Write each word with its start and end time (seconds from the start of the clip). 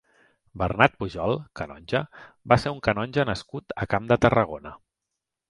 Bernat 0.61 0.95
Pujol 1.03 1.37
(canonge) 1.59 2.01
va 2.53 2.57
ser 2.65 2.73
un 2.77 2.81
canonge 2.89 3.27
nascut 3.33 3.77
a 3.85 3.89
Camp 3.93 4.09
de 4.15 4.19
Tarragona. 4.27 4.75